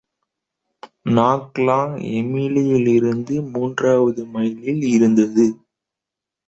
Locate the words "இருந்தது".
4.87-5.45